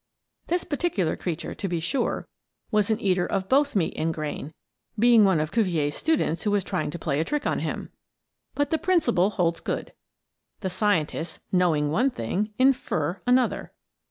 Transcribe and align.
This 0.47 0.63
particular 0.63 1.15
creature, 1.15 1.53
to 1.53 1.67
be 1.67 1.79
sure, 1.79 2.27
was 2.71 2.89
an 2.89 2.99
eater 2.99 3.27
of 3.27 3.47
both 3.47 3.75
meat 3.75 3.93
and 3.95 4.11
grain 4.11 4.51
being 4.97 5.23
one 5.23 5.39
of 5.39 5.51
Cuvier's 5.51 5.93
students 5.93 6.41
who 6.41 6.49
was 6.49 6.63
trying 6.63 6.89
to 6.89 6.97
play 6.97 7.19
a 7.19 7.23
trick 7.23 7.45
on 7.45 7.59
him. 7.59 7.91
But 8.55 8.71
the 8.71 8.79
principle 8.79 9.29
holds 9.29 9.59
good. 9.59 9.93
The 10.61 10.71
scientists, 10.71 11.39
knowing 11.51 11.91
one 11.91 12.09
thing, 12.09 12.51
infer 12.57 13.21
another. 13.27 13.73